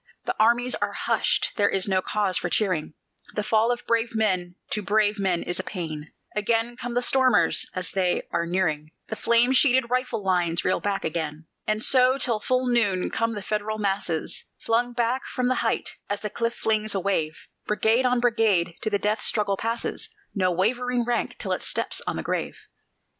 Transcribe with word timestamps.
The 0.25 0.35
armies 0.39 0.73
are 0.73 0.93
hushed 0.93 1.51
there 1.57 1.69
is 1.69 1.87
no 1.87 2.01
cause 2.01 2.35
for 2.39 2.49
cheering: 2.49 2.95
The 3.35 3.43
fall 3.43 3.71
of 3.71 3.85
brave 3.85 4.15
men 4.15 4.55
to 4.71 4.81
brave 4.81 5.19
men 5.19 5.43
is 5.43 5.59
a 5.59 5.63
pain. 5.63 6.07
Again 6.35 6.75
come 6.75 6.95
the 6.95 7.03
stormers! 7.03 7.69
and 7.75 7.77
as 7.81 7.91
they 7.91 8.23
are 8.31 8.47
nearing 8.47 8.89
The 9.09 9.15
flame 9.15 9.51
sheeted 9.53 9.91
rifle 9.91 10.23
lines, 10.23 10.65
reel 10.65 10.79
back 10.79 11.05
again. 11.05 11.45
And 11.67 11.83
so 11.83 12.17
till 12.17 12.39
full 12.39 12.65
noon 12.65 13.11
come 13.11 13.33
the 13.35 13.43
Federal 13.43 13.77
masses 13.77 14.43
Flung 14.57 14.91
back 14.93 15.23
from 15.27 15.49
the 15.49 15.55
height, 15.61 15.97
as 16.09 16.21
the 16.21 16.31
cliff 16.31 16.55
flings 16.55 16.95
a 16.95 16.99
wave; 16.99 17.45
Brigade 17.67 18.03
on 18.03 18.19
brigade 18.19 18.77
to 18.81 18.89
the 18.89 18.97
death 18.97 19.21
struggle 19.21 19.55
passes, 19.55 20.09
No 20.33 20.51
wavering 20.51 21.03
rank 21.03 21.35
till 21.37 21.51
it 21.51 21.61
steps 21.61 22.01
on 22.07 22.15
the 22.15 22.23
grave. 22.23 22.59